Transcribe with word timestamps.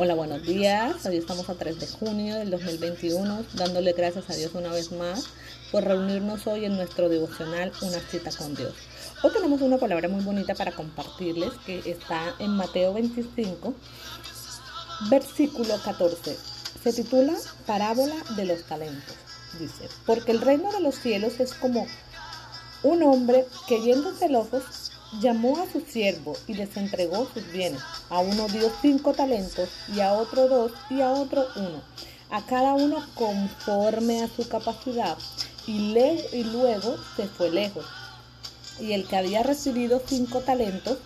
Hola, 0.00 0.14
buenos 0.14 0.44
días. 0.44 1.04
Hoy 1.06 1.16
estamos 1.16 1.50
a 1.50 1.54
3 1.54 1.80
de 1.80 1.88
junio 1.88 2.36
del 2.36 2.52
2021, 2.52 3.44
dándole 3.54 3.92
gracias 3.94 4.30
a 4.30 4.34
Dios 4.34 4.54
una 4.54 4.70
vez 4.70 4.92
más 4.92 5.26
por 5.72 5.82
reunirnos 5.82 6.46
hoy 6.46 6.66
en 6.66 6.76
nuestro 6.76 7.08
devocional 7.08 7.72
Una 7.82 7.98
cita 7.98 8.30
con 8.30 8.54
Dios. 8.54 8.74
Hoy 9.24 9.32
tenemos 9.32 9.60
una 9.60 9.76
palabra 9.76 10.08
muy 10.08 10.22
bonita 10.22 10.54
para 10.54 10.70
compartirles 10.70 11.50
que 11.66 11.80
está 11.90 12.32
en 12.38 12.52
Mateo 12.52 12.94
25, 12.94 13.74
versículo 15.10 15.74
14. 15.82 16.36
Se 16.80 16.92
titula 16.92 17.34
Parábola 17.66 18.14
de 18.36 18.44
los 18.44 18.62
talentos. 18.66 19.16
Dice, 19.58 19.88
porque 20.06 20.30
el 20.30 20.40
reino 20.40 20.70
de 20.70 20.80
los 20.80 20.94
cielos 20.94 21.40
es 21.40 21.54
como 21.54 21.88
un 22.84 23.02
hombre 23.02 23.46
que 23.66 23.80
yendo 23.80 24.14
celosos 24.14 24.92
llamó 25.20 25.58
a 25.58 25.70
su 25.70 25.80
siervo 25.80 26.36
y 26.46 26.54
les 26.54 26.76
entregó 26.76 27.28
sus 27.32 27.50
bienes. 27.52 27.80
A 28.10 28.20
uno 28.20 28.48
dio 28.48 28.70
cinco 28.80 29.12
talentos 29.12 29.68
y 29.94 30.00
a 30.00 30.12
otro 30.12 30.48
dos 30.48 30.72
y 30.90 31.00
a 31.00 31.10
otro 31.10 31.46
uno. 31.56 31.82
A 32.30 32.44
cada 32.44 32.74
uno 32.74 33.04
conforme 33.14 34.22
a 34.22 34.28
su 34.28 34.48
capacidad. 34.48 35.16
Y, 35.66 35.96
y 36.32 36.44
luego 36.44 36.96
se 37.16 37.26
fue 37.26 37.50
lejos. 37.50 37.84
Y 38.80 38.92
el 38.92 39.06
que 39.06 39.16
había 39.16 39.42
recibido 39.42 40.00
cinco 40.06 40.40
talentos 40.40 40.98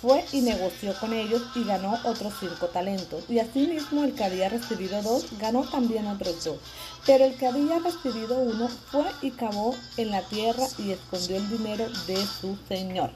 fue 0.00 0.24
y 0.32 0.40
negoció 0.40 0.94
con 0.98 1.12
ellos 1.12 1.42
y 1.54 1.64
ganó 1.64 1.98
otros 2.04 2.32
cinco 2.40 2.66
talentos. 2.68 3.24
Y 3.28 3.38
asimismo 3.38 4.04
el 4.04 4.14
que 4.14 4.24
había 4.24 4.48
recibido 4.48 5.02
dos 5.02 5.26
ganó 5.38 5.62
también 5.62 6.06
otros 6.06 6.44
dos. 6.44 6.58
Pero 7.06 7.24
el 7.24 7.36
que 7.36 7.46
había 7.46 7.78
recibido 7.78 8.38
uno 8.38 8.68
fue 8.68 9.04
y 9.22 9.30
cavó 9.30 9.74
en 9.96 10.10
la 10.10 10.22
tierra 10.22 10.66
y 10.78 10.92
escondió 10.92 11.36
el 11.36 11.48
dinero 11.50 11.86
de 12.06 12.16
su 12.16 12.56
señor. 12.68 13.10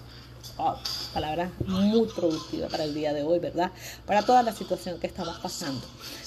Palabra 1.13 1.51
muy 1.67 2.07
productiva 2.09 2.69
para 2.69 2.85
el 2.85 2.95
día 2.95 3.13
de 3.13 3.23
hoy, 3.23 3.39
¿verdad? 3.39 3.73
Para 4.07 4.23
toda 4.23 4.43
la 4.43 4.53
situación 4.53 5.01
que 5.01 5.07
estamos 5.07 5.39
pasando. 5.39 5.81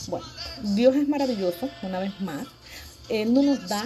Bueno, 0.08 0.25
Dios 0.63 0.95
es 0.95 1.08
maravilloso, 1.08 1.69
una 1.83 2.00
vez 2.00 2.19
más. 2.19 2.47
Él 3.09 3.33
no 3.33 3.41
nos 3.41 3.69
da 3.69 3.83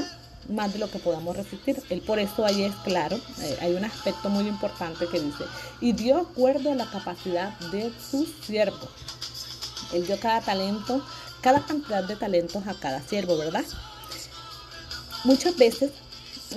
más 0.50 0.73
de 0.73 0.80
lo 0.80 0.89
que 0.89 1.00
podamos 1.00 1.36
resistir. 1.36 1.81
Él 1.89 2.02
por 2.02 2.20
eso 2.20 2.45
ahí 2.45 2.64
es 2.64 2.75
claro, 2.84 3.20
eh, 3.39 3.58
hay 3.61 3.73
un 3.73 3.86
aspecto 3.86 4.30
muy 4.30 4.48
importante 4.48 5.08
que 5.08 5.20
dice, 5.20 5.44
y 5.80 5.94
dio 5.94 6.17
acuerdo 6.17 6.72
a 6.72 6.75
la 6.75 6.89
capacidad 6.89 7.58
de 7.72 7.92
su 8.09 8.28
siervo. 8.45 8.89
Él 9.94 10.06
dio 10.06 10.20
cada 10.20 10.42
talento, 10.42 11.03
cada 11.42 11.66
cantidad 11.66 12.03
de 12.03 12.16
talentos 12.16 12.66
a 12.67 12.73
cada 12.73 13.02
siervo, 13.02 13.38
¿verdad? 13.38 13.66
Muchas 15.23 15.56
veces 15.58 15.92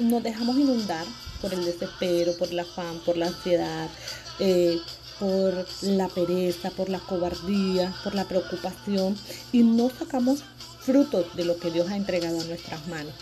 nos 0.01 0.23
dejamos 0.23 0.57
inundar 0.57 1.05
por 1.41 1.53
el 1.53 1.65
desespero, 1.65 2.37
por 2.39 2.49
el 2.49 2.61
afán, 2.61 2.99
por 3.01 3.17
la 3.17 3.27
ansiedad, 3.27 3.89
eh, 4.39 4.81
por 5.19 5.67
la 5.83 6.09
pereza, 6.09 6.71
por 6.71 6.89
la 6.89 6.99
cobardía, 6.99 7.95
por 8.03 8.15
la 8.15 8.25
preocupación 8.25 9.17
y 9.53 9.63
no 9.63 9.91
sacamos 9.91 10.43
frutos 10.85 11.35
de 11.35 11.45
lo 11.45 11.59
que 11.59 11.71
Dios 11.71 11.91
ha 11.91 11.97
entregado 11.97 12.41
a 12.41 12.45
nuestras 12.45 12.87
manos. 12.89 13.15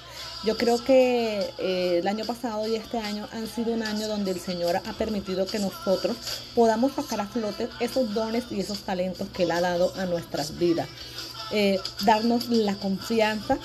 Yo 0.45 0.57
creo 0.57 0.83
que 0.83 1.39
eh, 1.59 1.99
el 1.99 2.09
año 2.09 2.25
pasado 2.25 2.67
y 2.67 2.75
este 2.75 2.99
año 2.99 3.29
han 3.33 3.47
sido 3.47 3.73
un 3.73 3.85
año 3.85 4.09
donde 4.09 4.33
el 4.33 4.41
Señor 4.41 4.77
ha 4.77 4.93
permitido 4.95 5.47
que 5.47 5.61
nosotros 5.61 6.17
podamos 6.55 6.93
sacar 6.95 7.21
a 7.21 7.29
flote 7.29 7.69
esos 7.79 8.13
dones 8.13 8.45
y 8.51 8.59
esos 8.59 8.81
talentos 8.81 9.29
que 9.29 9.45
Él 9.45 9.53
ha 9.53 9.61
dado 9.61 9.93
a 9.97 10.07
nuestras 10.07 10.59
vidas. 10.59 10.89
Eh, 11.53 11.79
darnos 12.05 12.49
la 12.49 12.75
confianza 12.75 13.59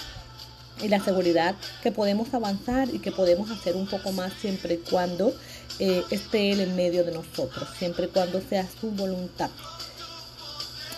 y 0.83 0.89
la 0.89 1.03
seguridad 1.03 1.55
que 1.81 1.91
podemos 1.91 2.31
avanzar 2.35 2.93
y 2.93 2.99
que 2.99 3.11
podemos 3.11 3.49
hacer 3.49 3.75
un 3.75 3.87
poco 3.87 4.11
más 4.11 4.31
siempre 4.39 4.75
y 4.75 4.89
cuando 4.89 5.33
eh, 5.79 6.03
esté 6.11 6.51
Él 6.51 6.59
en 6.59 6.75
medio 6.75 7.03
de 7.03 7.11
nosotros, 7.11 7.67
siempre 7.79 8.05
y 8.05 8.09
cuando 8.09 8.39
sea 8.41 8.67
su 8.79 8.91
voluntad. 8.91 9.49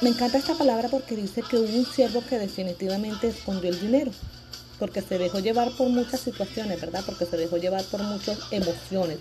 Me 0.02 0.10
encanta 0.10 0.38
esta 0.38 0.56
palabra 0.56 0.88
porque 0.88 1.16
dice 1.16 1.42
que 1.42 1.58
hubo 1.58 1.78
un 1.78 1.86
siervo 1.86 2.24
que 2.28 2.40
definitivamente 2.40 3.28
escondió 3.28 3.70
el 3.70 3.80
dinero 3.80 4.12
porque 4.80 5.02
se 5.02 5.18
dejó 5.18 5.40
llevar 5.40 5.72
por 5.72 5.90
muchas 5.90 6.22
situaciones, 6.22 6.80
¿verdad? 6.80 7.04
Porque 7.06 7.26
se 7.26 7.36
dejó 7.36 7.58
llevar 7.58 7.84
por 7.84 8.02
muchas 8.02 8.40
emociones 8.50 9.18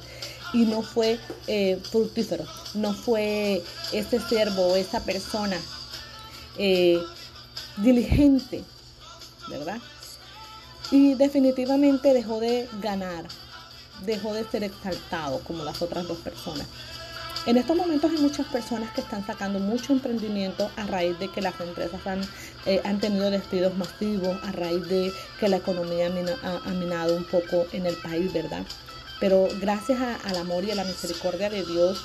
y 0.53 0.65
no 0.65 0.83
fue 0.83 1.19
eh, 1.49 1.79
fructífero, 1.91 2.45
no 2.75 2.95
fue 2.95 3.63
ese 3.93 4.21
siervo 4.21 4.77
esa 4.77 5.01
persona 5.01 5.59
eh, 6.57 7.03
diligente, 7.79 8.63
¿verdad? 9.49 9.79
Y 10.91 11.15
definitivamente 11.15 12.15
dejó 12.15 12.41
de 12.41 12.69
ganar, 12.81 13.27
dejó 14.07 14.33
de 14.33 14.45
ser 14.49 14.65
exaltado 14.65 15.41
como 15.41 15.65
las 15.65 15.83
otras 15.83 16.07
dos 16.07 16.19
personas. 16.19 16.67
En 17.49 17.57
estos 17.57 17.75
momentos 17.75 18.11
hay 18.11 18.19
muchas 18.19 18.47
personas 18.49 18.93
que 18.93 19.01
están 19.01 19.27
sacando 19.27 19.59
mucho 19.59 19.95
emprendimiento 19.95 20.71
a 20.77 20.87
raíz 20.87 21.19
de 21.19 21.29
que 21.29 21.41
las 21.41 21.59
empresas 21.61 22.07
han, 22.07 22.21
eh, 22.67 22.83
han 22.85 23.01
tenido 23.01 23.31
despidos 23.31 23.75
masivos, 23.75 24.37
a 24.45 24.53
raíz 24.53 24.87
de 24.87 25.15
que 25.41 25.49
la 25.49 25.57
economía 25.57 26.13
ha, 26.43 26.71
minado 26.73 27.17
un 27.17 27.25
poco 27.25 27.65
en 27.73 27.87
el 27.87 27.97
país, 27.97 28.31
¿verdad? 28.35 28.67
Pero 29.19 29.49
gracias 29.63 29.99
al 30.27 30.37
amor 30.37 30.65
y 30.65 30.73
a 30.73 30.75
la 30.75 30.85
misericordia 30.85 31.49
de 31.49 31.65
Dios, 31.65 32.05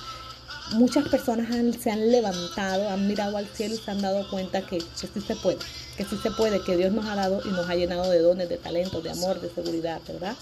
muchas 0.76 1.10
personas 1.10 1.50
se 1.78 1.92
han 1.92 2.10
levantado, 2.10 2.90
han 2.90 3.06
mirado 3.06 3.36
al 3.36 3.48
cielo 3.48 3.76
y 3.76 3.80
se 3.80 3.92
han 3.92 4.02
dado 4.02 4.26
cuenta 4.30 4.62
que, 4.62 4.78
que 4.78 5.08
sí 5.14 5.20
se 5.20 5.36
puede, 5.36 5.58
que 5.98 6.06
sí 6.06 6.18
se 6.24 6.32
puede, 6.32 6.64
que 6.64 6.78
Dios 6.78 6.94
nos 6.94 7.06
ha 7.06 7.16
dado 7.16 7.42
y 7.44 7.50
nos 7.50 7.70
ha 7.70 7.76
llenado 7.76 8.10
de 8.10 8.20
dones, 8.20 8.48
de 8.48 8.56
talentos, 8.56 9.04
de 9.04 9.10
amor, 9.12 9.42
de 9.42 9.50
seguridad, 9.50 10.00
¿verdad? 10.08 10.38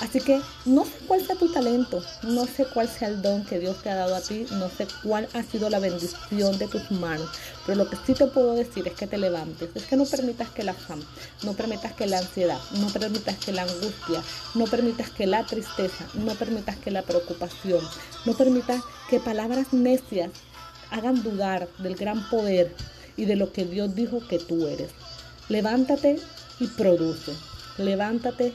Así 0.00 0.20
que 0.20 0.42
no 0.66 0.84
sé 0.84 0.92
cuál 1.06 1.26
sea 1.26 1.36
tu 1.36 1.50
talento, 1.50 2.02
no 2.22 2.46
sé 2.46 2.66
cuál 2.66 2.86
sea 2.86 3.08
el 3.08 3.22
don 3.22 3.46
que 3.46 3.58
Dios 3.58 3.82
te 3.82 3.88
ha 3.88 3.94
dado 3.94 4.14
a 4.14 4.20
ti, 4.20 4.46
no 4.50 4.68
sé 4.68 4.86
cuál 5.02 5.26
ha 5.32 5.42
sido 5.42 5.70
la 5.70 5.78
bendición 5.78 6.58
de 6.58 6.68
tus 6.68 6.90
manos, 6.90 7.30
pero 7.64 7.78
lo 7.78 7.88
que 7.88 7.96
sí 8.04 8.12
te 8.12 8.26
puedo 8.26 8.52
decir 8.52 8.86
es 8.86 8.92
que 8.92 9.06
te 9.06 9.16
levantes, 9.16 9.70
es 9.74 9.84
que 9.84 9.96
no 9.96 10.04
permitas 10.04 10.50
que 10.50 10.64
la 10.64 10.74
fama, 10.74 11.04
no 11.44 11.54
permitas 11.54 11.94
que 11.94 12.06
la 12.06 12.18
ansiedad, 12.18 12.58
no 12.72 12.88
permitas 12.88 13.36
que 13.38 13.52
la 13.52 13.62
angustia, 13.62 14.22
no 14.54 14.66
permitas 14.66 15.08
que 15.08 15.26
la 15.26 15.46
tristeza, 15.46 16.06
no 16.12 16.34
permitas 16.34 16.76
que 16.76 16.90
la 16.90 17.02
preocupación, 17.02 17.82
no 18.26 18.34
permitas 18.36 18.82
que 19.08 19.18
palabras 19.18 19.72
necias 19.72 20.30
hagan 20.90 21.22
dudar 21.22 21.68
del 21.78 21.96
gran 21.96 22.28
poder 22.28 22.74
y 23.16 23.24
de 23.24 23.36
lo 23.36 23.50
que 23.50 23.64
Dios 23.64 23.94
dijo 23.94 24.20
que 24.28 24.38
tú 24.38 24.66
eres. 24.66 24.90
Levántate 25.48 26.18
y 26.60 26.66
produce. 26.66 27.32
Levántate 27.78 28.52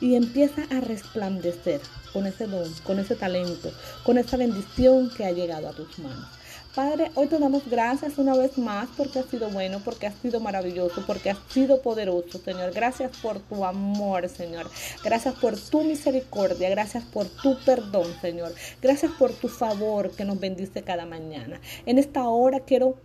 y 0.00 0.14
empieza 0.14 0.62
a 0.70 0.80
resplandecer 0.80 1.80
con 2.12 2.26
ese 2.26 2.46
don, 2.46 2.72
con 2.84 2.98
ese 2.98 3.16
talento, 3.16 3.72
con 4.04 4.18
esa 4.18 4.36
bendición 4.36 5.10
que 5.16 5.24
ha 5.24 5.32
llegado 5.32 5.68
a 5.68 5.72
tus 5.72 5.98
manos. 5.98 6.26
Padre, 6.74 7.12
hoy 7.14 7.28
te 7.28 7.38
damos 7.38 7.62
gracias 7.70 8.18
una 8.18 8.34
vez 8.36 8.58
más 8.58 8.88
porque 8.96 9.20
has 9.20 9.26
sido 9.26 9.48
bueno, 9.50 9.80
porque 9.84 10.08
has 10.08 10.14
sido 10.16 10.40
maravilloso, 10.40 11.04
porque 11.06 11.30
has 11.30 11.38
sido 11.48 11.80
poderoso, 11.80 12.38
Señor. 12.44 12.72
Gracias 12.72 13.16
por 13.18 13.38
tu 13.38 13.64
amor, 13.64 14.28
Señor. 14.28 14.68
Gracias 15.04 15.36
por 15.36 15.56
tu 15.56 15.84
misericordia. 15.84 16.68
Gracias 16.70 17.04
por 17.04 17.26
tu 17.26 17.56
perdón, 17.60 18.12
Señor. 18.20 18.52
Gracias 18.82 19.12
por 19.12 19.32
tu 19.32 19.46
favor 19.46 20.10
que 20.10 20.24
nos 20.24 20.40
bendice 20.40 20.82
cada 20.82 21.06
mañana. 21.06 21.60
En 21.86 21.98
esta 21.98 22.26
hora 22.26 22.58
quiero 22.58 22.96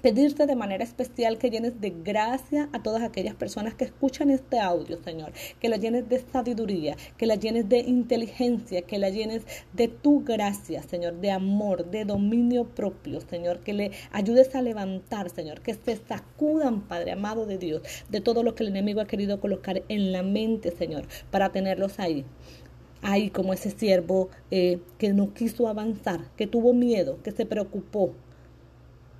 pedirte 0.00 0.46
de 0.46 0.56
manera 0.56 0.84
especial 0.84 1.38
que 1.38 1.50
llenes 1.50 1.80
de 1.80 1.90
gracia 1.90 2.68
a 2.72 2.82
todas 2.82 3.02
aquellas 3.02 3.34
personas 3.34 3.74
que 3.74 3.84
escuchan 3.84 4.30
este 4.30 4.58
audio, 4.58 5.02
Señor, 5.02 5.32
que 5.60 5.68
la 5.68 5.76
llenes 5.76 6.08
de 6.08 6.18
sabiduría, 6.32 6.96
que 7.16 7.26
la 7.26 7.34
llenes 7.34 7.68
de 7.68 7.80
inteligencia, 7.80 8.82
que 8.82 8.98
la 8.98 9.10
llenes 9.10 9.42
de 9.72 9.88
tu 9.88 10.24
gracia, 10.24 10.82
Señor, 10.82 11.20
de 11.20 11.30
amor, 11.30 11.90
de 11.90 12.04
dominio 12.04 12.64
propio, 12.64 13.20
Señor, 13.20 13.60
que 13.60 13.72
le 13.72 13.90
ayudes 14.12 14.54
a 14.54 14.62
levantar, 14.62 15.30
Señor, 15.30 15.60
que 15.60 15.74
se 15.74 15.96
sacudan, 15.96 16.82
Padre 16.82 17.12
amado 17.12 17.46
de 17.46 17.58
Dios, 17.58 17.82
de 18.08 18.20
todo 18.20 18.42
lo 18.42 18.54
que 18.54 18.62
el 18.62 18.70
enemigo 18.70 19.00
ha 19.00 19.06
querido 19.06 19.40
colocar 19.40 19.82
en 19.88 20.12
la 20.12 20.22
mente, 20.22 20.70
Señor, 20.70 21.06
para 21.30 21.52
tenerlos 21.52 21.98
ahí. 21.98 22.24
Ahí 23.02 23.30
como 23.30 23.54
ese 23.54 23.70
siervo 23.70 24.28
eh, 24.50 24.78
que 24.98 25.12
no 25.12 25.32
quiso 25.32 25.68
avanzar, 25.68 26.20
que 26.36 26.46
tuvo 26.46 26.74
miedo, 26.74 27.18
que 27.22 27.30
se 27.30 27.46
preocupó, 27.46 28.14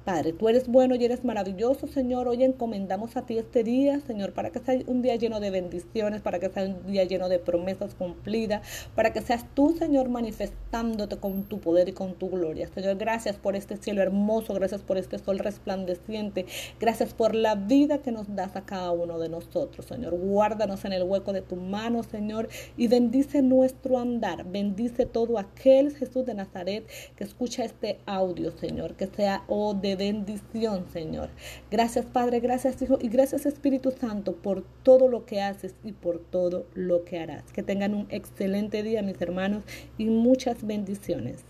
Padre, 0.04 0.32
tú 0.32 0.48
eres 0.48 0.66
bueno 0.66 0.94
y 0.94 1.04
eres 1.04 1.26
maravilloso, 1.26 1.86
Señor. 1.86 2.26
Hoy 2.26 2.42
encomendamos 2.42 3.18
a 3.18 3.26
ti 3.26 3.36
este 3.36 3.62
día, 3.62 4.00
Señor, 4.00 4.32
para 4.32 4.48
que 4.48 4.58
sea 4.58 4.78
un 4.86 5.02
día 5.02 5.14
lleno 5.16 5.40
de 5.40 5.50
bendiciones, 5.50 6.22
para 6.22 6.38
que 6.38 6.48
sea 6.48 6.64
un 6.64 6.90
día 6.90 7.04
lleno 7.04 7.28
de 7.28 7.38
promesas 7.38 7.94
cumplidas, 7.94 8.62
para 8.94 9.12
que 9.12 9.20
seas 9.20 9.44
tú, 9.54 9.76
Señor, 9.78 10.08
manifestándote 10.08 11.18
con 11.18 11.42
tu 11.44 11.60
poder 11.60 11.90
y 11.90 11.92
con 11.92 12.14
tu 12.14 12.30
gloria. 12.30 12.66
Señor, 12.74 12.96
gracias 12.96 13.36
por 13.36 13.56
este 13.56 13.76
cielo 13.76 14.00
hermoso, 14.00 14.54
gracias 14.54 14.80
por 14.80 14.96
este 14.96 15.18
sol 15.18 15.38
resplandeciente, 15.38 16.46
gracias 16.80 17.12
por 17.12 17.34
la 17.34 17.54
vida 17.54 17.98
que 17.98 18.10
nos 18.10 18.34
das 18.34 18.56
a 18.56 18.64
cada 18.64 18.92
uno 18.92 19.18
de 19.18 19.28
nosotros, 19.28 19.84
Señor. 19.84 20.16
Guárdanos 20.16 20.82
en 20.86 20.94
el 20.94 21.02
hueco 21.02 21.34
de 21.34 21.42
tu 21.42 21.56
mano, 21.56 22.02
Señor, 22.04 22.48
y 22.78 22.88
bendice 22.88 23.42
nuestro 23.42 23.98
andar. 23.98 24.46
Bendice 24.46 25.04
todo 25.04 25.38
aquel 25.38 25.94
Jesús 25.94 26.24
de 26.24 26.32
Nazaret 26.32 26.88
que 27.16 27.24
escucha 27.24 27.64
este 27.64 27.98
audio, 28.06 28.50
Señor, 28.52 28.94
que 28.94 29.06
sea 29.06 29.44
oh, 29.46 29.74
de 29.74 29.89
bendición, 29.96 30.86
Señor. 30.92 31.30
Gracias, 31.70 32.06
Padre, 32.06 32.40
gracias, 32.40 32.80
Hijo, 32.82 32.98
y 33.00 33.08
gracias, 33.08 33.46
Espíritu 33.46 33.90
Santo, 33.90 34.36
por 34.36 34.62
todo 34.82 35.08
lo 35.08 35.24
que 35.24 35.40
haces 35.40 35.74
y 35.84 35.92
por 35.92 36.18
todo 36.18 36.66
lo 36.74 37.04
que 37.04 37.18
harás. 37.18 37.44
Que 37.52 37.62
tengan 37.62 37.94
un 37.94 38.06
excelente 38.10 38.82
día, 38.82 39.02
mis 39.02 39.20
hermanos, 39.20 39.64
y 39.98 40.06
muchas 40.06 40.66
bendiciones. 40.66 41.44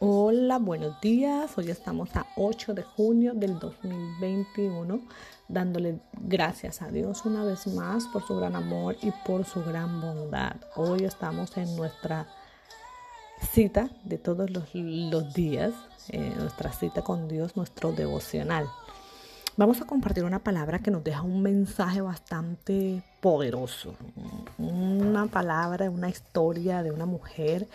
Hola, 0.00 0.58
buenos 0.58 1.00
días. 1.00 1.58
Hoy 1.58 1.72
estamos 1.72 2.14
a 2.14 2.24
8 2.36 2.72
de 2.72 2.84
junio 2.84 3.32
del 3.34 3.58
2021, 3.58 5.00
dándole 5.48 5.98
gracias 6.20 6.82
a 6.82 6.88
Dios 6.88 7.26
una 7.26 7.42
vez 7.42 7.66
más 7.66 8.06
por 8.06 8.24
su 8.24 8.36
gran 8.36 8.54
amor 8.54 8.96
y 9.02 9.10
por 9.26 9.44
su 9.44 9.60
gran 9.64 10.00
bondad. 10.00 10.54
Hoy 10.76 11.02
estamos 11.02 11.56
en 11.56 11.74
nuestra 11.74 12.28
cita 13.40 13.90
de 14.04 14.18
todos 14.18 14.50
los, 14.50 14.72
días, 15.34 15.72
eh, 16.08 16.32
nuestra 16.38 16.72
cita 16.72 17.02
con 17.02 17.28
Dios, 17.28 17.56
nuestro 17.56 17.92
devocional. 17.92 18.66
Vamos 19.56 19.80
a 19.80 19.86
compartir 19.86 20.24
una 20.24 20.38
palabra 20.38 20.78
que 20.78 20.90
nos 20.90 21.02
deja 21.02 21.22
un 21.22 21.42
mensaje 21.42 22.00
bastante 22.00 23.02
poderoso, 23.20 23.94
una 24.56 25.26
palabra, 25.26 25.90
una 25.90 26.08
historia 26.08 26.82
de 26.82 26.92
una 26.92 27.06
mujer 27.06 27.66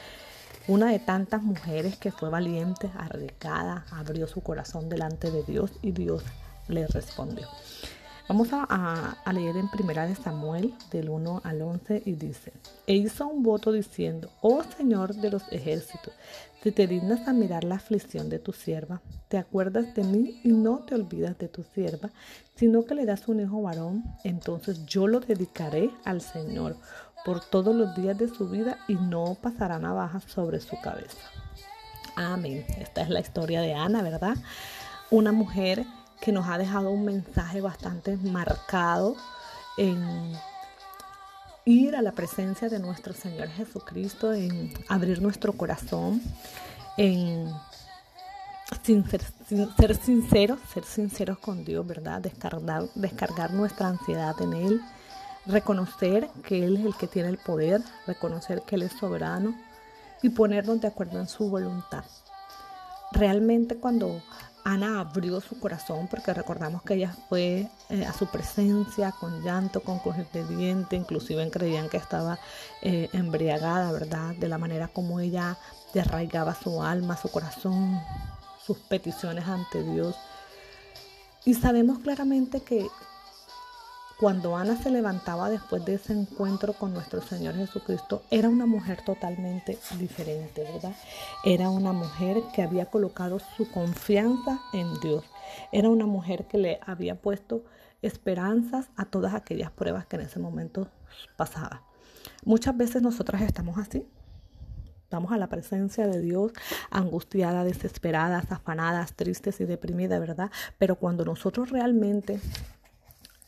una 0.67 0.89
de 0.91 0.99
tantas 0.99 1.43
mujeres 1.43 1.97
que 1.97 2.11
fue 2.11 2.29
valiente, 2.29 2.89
arriesgada, 2.97 3.85
abrió 3.91 4.27
su 4.27 4.39
corazón 4.41 4.87
delante 4.87 5.29
de 5.29 5.43
Dios 5.43 5.71
y 5.81 5.91
Dios 5.91 6.23
le 6.69 6.87
respondió. 6.87 7.49
Vamos 8.29 8.49
a, 8.53 9.17
leer 9.33 9.57
en 9.57 9.69
Primera 9.69 10.07
de 10.07 10.15
Samuel 10.15 10.73
del 10.91 11.09
1 11.09 11.41
al 11.43 11.61
11 11.61 12.03
y 12.05 12.13
dice, 12.13 12.53
e 12.87 12.95
hizo 12.95 13.27
un 13.27 13.43
voto 13.43 13.73
diciendo, 13.73 14.29
oh 14.41 14.63
Señor 14.63 15.13
de 15.15 15.29
los 15.29 15.43
ejércitos, 15.51 16.13
si 16.63 16.71
te 16.71 16.87
dignas 16.87 17.27
a 17.27 17.33
mirar 17.33 17.65
la 17.65 17.75
aflicción 17.75 18.29
de 18.29 18.39
tu 18.39 18.53
sierva, 18.53 19.01
te 19.27 19.37
acuerdas 19.37 19.93
de 19.93 20.05
mí 20.05 20.39
y 20.45 20.53
no 20.53 20.79
te 20.79 20.95
olvidas 20.95 21.37
de 21.37 21.49
tu 21.49 21.63
sierva, 21.63 22.11
sino 22.55 22.85
que 22.85 22.95
le 22.95 23.05
das 23.05 23.27
un 23.27 23.41
hijo 23.41 23.61
varón, 23.61 24.05
entonces 24.23 24.85
yo 24.85 25.07
lo 25.07 25.19
dedicaré 25.19 25.89
al 26.05 26.21
Señor 26.21 26.77
por 27.25 27.43
todos 27.43 27.75
los 27.75 27.93
días 27.93 28.17
de 28.17 28.29
su 28.29 28.47
vida 28.47 28.79
y 28.87 28.95
no 28.95 29.35
pasará 29.41 29.79
navaja 29.79 30.21
sobre 30.21 30.61
su 30.61 30.79
cabeza. 30.79 31.27
Amén. 32.15 32.65
Esta 32.79 33.01
es 33.01 33.09
la 33.09 33.19
historia 33.19 33.59
de 33.59 33.73
Ana, 33.73 34.01
¿verdad? 34.01 34.37
Una 35.11 35.33
mujer 35.33 35.85
que 36.23 36.31
nos 36.31 36.47
ha 36.47 36.57
dejado 36.57 36.89
un 36.89 37.03
mensaje 37.03 37.59
bastante 37.59 38.15
marcado 38.15 39.17
en 39.77 40.33
ir 41.65 41.97
a 41.97 42.01
la 42.01 42.13
presencia 42.13 42.69
de 42.69 42.79
nuestro 42.79 43.13
Señor 43.13 43.49
Jesucristo, 43.49 44.31
en 44.31 44.73
abrir 44.87 45.21
nuestro 45.21 45.51
corazón, 45.51 46.21
en 46.95 47.51
ser, 48.85 49.95
sinceros, 49.97 50.59
ser 50.73 50.85
sinceros 50.85 51.39
con 51.39 51.65
Dios, 51.65 51.85
¿verdad? 51.85 52.21
Descargar, 52.21 53.51
nuestra 53.51 53.89
ansiedad 53.89 54.35
en 54.41 54.53
Él 54.53 54.81
reconocer 55.45 56.29
que 56.47 56.63
Él 56.63 56.77
es 56.77 56.85
el 56.85 56.95
que 56.95 57.07
tiene 57.07 57.27
el 57.27 57.37
poder, 57.37 57.81
reconocer 58.07 58.61
que 58.61 58.75
Él 58.75 58.83
es 58.83 58.93
soberano 58.93 59.53
y 60.21 60.29
ponernos 60.29 60.79
de 60.79 60.87
acuerdo 60.87 61.19
en 61.19 61.27
su 61.27 61.49
voluntad. 61.49 62.05
Realmente 63.13 63.77
cuando 63.77 64.21
Ana 64.63 64.99
abrió 64.99 65.39
su 65.41 65.59
corazón, 65.59 66.07
porque 66.07 66.33
recordamos 66.33 66.83
que 66.83 66.95
ella 66.95 67.15
fue 67.29 67.69
eh, 67.89 68.05
a 68.05 68.13
su 68.13 68.27
presencia 68.27 69.13
con 69.19 69.43
llanto, 69.43 69.81
con 69.81 70.01
de 70.31 70.43
diente, 70.55 70.95
inclusive 70.95 71.49
creían 71.51 71.89
que 71.89 71.97
estaba 71.97 72.39
eh, 72.81 73.09
embriagada, 73.13 73.91
¿verdad? 73.91 74.35
De 74.35 74.47
la 74.47 74.57
manera 74.57 74.87
como 74.87 75.19
ella 75.19 75.57
derraigaba 75.93 76.55
su 76.55 76.81
alma, 76.81 77.17
su 77.17 77.29
corazón, 77.29 77.99
sus 78.65 78.77
peticiones 78.79 79.47
ante 79.47 79.83
Dios. 79.83 80.15
Y 81.45 81.53
sabemos 81.53 81.99
claramente 81.99 82.61
que 82.61 82.87
cuando 84.19 84.55
Ana 84.55 84.77
se 84.77 84.91
levantaba 84.91 85.49
después 85.49 85.83
de 85.85 85.95
ese 85.95 86.13
encuentro 86.13 86.73
con 86.73 86.93
nuestro 86.93 87.21
Señor 87.21 87.55
Jesucristo, 87.55 88.23
era 88.29 88.49
una 88.49 88.65
mujer 88.65 89.03
totalmente 89.03 89.77
diferente, 89.99 90.63
¿verdad? 90.63 90.95
Era 91.43 91.69
una 91.69 91.91
mujer 91.93 92.37
que 92.53 92.61
había 92.61 92.85
colocado 92.85 93.39
su 93.57 93.69
confianza 93.69 94.61
en 94.71 94.99
Dios. 95.01 95.25
Era 95.71 95.89
una 95.89 96.05
mujer 96.05 96.45
que 96.45 96.57
le 96.57 96.79
había 96.85 97.15
puesto 97.15 97.63
esperanzas 98.01 98.89
a 98.95 99.05
todas 99.05 99.33
aquellas 99.33 99.71
pruebas 99.71 100.05
que 100.05 100.17
en 100.17 100.23
ese 100.23 100.39
momento 100.39 100.87
pasaban. 101.35 101.81
Muchas 102.45 102.77
veces 102.77 103.01
nosotras 103.01 103.41
estamos 103.41 103.77
así, 103.77 104.07
Estamos 105.13 105.31
a 105.31 105.37
la 105.37 105.45
presencia 105.45 106.07
de 106.07 106.19
Dios, 106.21 106.53
angustiadas, 106.89 107.65
desesperadas, 107.65 108.51
afanadas, 108.51 109.13
tristes 109.13 109.61
y 109.61 109.65
deprimidas, 109.65 110.19
¿verdad? 110.19 110.49
Pero 110.79 110.95
cuando 110.95 111.23
nosotros 111.23 111.69
realmente 111.69 112.39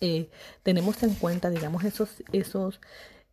eh, 0.01 0.29
tenemos 0.63 1.01
en 1.03 1.13
cuenta, 1.15 1.49
digamos, 1.49 1.83
esos, 1.83 2.23
esos, 2.31 2.81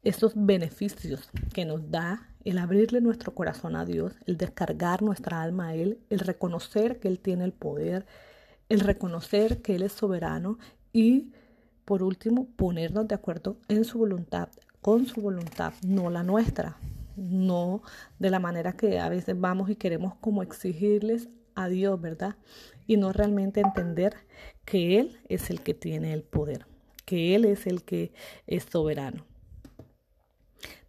esos 0.03 0.33
beneficios 0.35 1.29
que 1.53 1.65
nos 1.65 1.91
da 1.91 2.29
el 2.45 2.59
abrirle 2.59 3.01
nuestro 3.01 3.35
corazón 3.35 3.77
a 3.77 3.85
Dios, 3.85 4.15
el 4.27 4.37
descargar 4.37 5.03
nuestra 5.03 5.43
alma 5.43 5.69
a 5.69 5.75
Él, 5.75 6.01
el 6.11 6.21
reconocer 6.21 6.99
que 6.99 7.09
Él 7.09 7.19
tiene 7.19 7.45
el 7.45 7.53
poder, 7.53 8.07
el 8.69 8.81
reconocer 8.81 9.63
que 9.63 9.77
Él 9.77 9.83
es 9.83 9.93
soberano 9.93 10.59
y, 10.93 11.33
por 11.85 12.03
último, 12.03 12.49
ponernos 12.57 13.07
de 13.07 13.15
acuerdo 13.15 13.59
en 13.69 13.85
su 13.85 13.99
voluntad, 13.99 14.49
con 14.81 15.07
su 15.07 15.21
voluntad, 15.21 15.75
no 15.87 16.11
la 16.11 16.23
nuestra, 16.23 16.77
no 17.17 17.83
de 18.19 18.31
la 18.31 18.41
manera 18.41 18.73
que 18.73 18.99
a 18.99 19.09
veces 19.09 19.39
vamos 19.39 19.71
y 19.71 19.77
queremos 19.77 20.15
como 20.17 20.43
exigirles 20.43 21.29
a 21.55 21.69
Dios, 21.69 22.01
¿verdad? 22.01 22.37
Y 22.87 22.97
no 22.97 23.13
realmente 23.13 23.61
entender 23.61 24.15
que 24.65 24.99
Él 24.99 25.19
es 25.29 25.51
el 25.51 25.61
que 25.61 25.75
tiene 25.75 26.13
el 26.13 26.23
poder, 26.23 26.67
que 27.05 27.35
Él 27.35 27.45
es 27.45 27.67
el 27.67 27.83
que 27.83 28.13
es 28.47 28.65
soberano. 28.65 29.25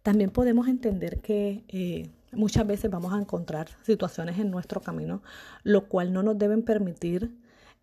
También 0.02 0.30
podemos 0.30 0.68
entender 0.68 1.20
que 1.20 1.64
eh, 1.68 2.10
muchas 2.32 2.66
veces 2.66 2.90
vamos 2.90 3.12
a 3.14 3.18
encontrar 3.18 3.68
situaciones 3.82 4.38
en 4.38 4.50
nuestro 4.50 4.80
camino, 4.80 5.22
lo 5.62 5.88
cual 5.88 6.12
no 6.12 6.22
nos 6.22 6.38
deben 6.38 6.62
permitir 6.62 7.34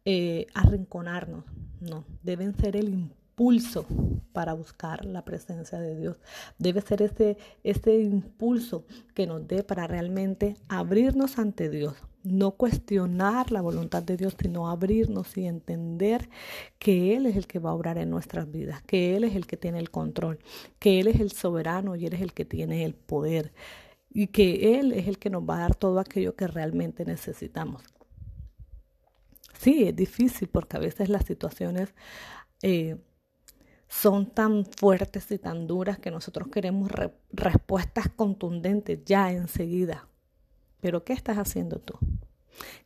eh, 0.06 0.48
arrinconarnos, 0.54 1.46
no, 1.80 2.06
deben 2.24 2.56
ser 2.56 2.76
el 2.76 2.90
impulso 2.90 3.86
para 4.34 4.54
buscar 4.54 5.06
la 5.06 5.26
presencia 5.26 5.80
de 5.80 5.96
Dios. 5.96 6.18
Debe 6.58 6.82
ser 6.82 7.02
ese, 7.02 7.38
ese 7.64 8.00
impulso 8.00 8.86
que 9.16 9.26
nos 9.26 9.48
dé 9.48 9.64
para 9.64 9.88
realmente 9.88 10.58
abrirnos 10.70 11.40
ante 11.40 11.70
Dios, 11.70 11.96
no 12.24 12.52
cuestionar 12.52 13.52
la 13.52 13.62
voluntad 13.62 14.04
de 14.04 14.18
Dios, 14.18 14.36
sino 14.40 14.70
abrirnos 14.70 15.36
y 15.38 15.46
entender 15.46 16.30
que 16.80 17.16
Él 17.16 17.26
es 17.26 17.36
el 17.36 17.48
que 17.48 17.60
va 17.60 17.72
a 17.72 17.74
obrar 17.74 17.98
en 17.98 18.10
nuestras 18.10 18.52
vidas, 18.52 18.82
que 18.84 19.16
Él 19.16 19.24
es 19.24 19.36
el 19.36 19.48
que 19.48 19.58
tiene 19.58 19.80
el 19.80 19.90
control, 19.90 20.40
que 20.80 21.00
Él 21.00 21.08
es 21.08 21.20
el 21.20 21.32
soberano 21.32 21.96
y 21.96 22.06
Él 22.06 22.14
es 22.14 22.22
el 22.22 22.34
que 22.34 22.46
tiene 22.46 22.86
el 22.86 22.94
poder 22.94 23.54
y 24.10 24.28
que 24.28 24.80
Él 24.80 24.92
es 24.94 25.08
el 25.08 25.18
que 25.18 25.30
nos 25.30 25.44
va 25.44 25.58
a 25.58 25.62
dar 25.62 25.76
todo 25.76 26.00
aquello 26.00 26.36
que 26.36 26.48
realmente 26.48 27.06
necesitamos. 27.06 27.84
Sí, 29.58 29.84
es 29.84 29.96
difícil 29.96 30.48
porque 30.48 30.78
a 30.78 30.80
veces 30.80 31.10
las 31.10 31.26
situaciones 31.26 31.94
eh, 32.64 32.98
son 33.88 34.32
tan 34.32 34.66
fuertes 34.66 35.30
y 35.32 35.38
tan 35.38 35.68
duras 35.68 36.00
que 36.00 36.12
nosotros 36.12 36.48
queremos 36.48 36.90
respuestas 37.32 38.10
contundentes 38.10 39.00
ya 39.06 39.32
enseguida. 39.32 40.08
Pero 40.82 41.04
¿qué 41.04 41.14
estás 41.14 41.38
haciendo 41.38 41.80
tú? 41.80 41.94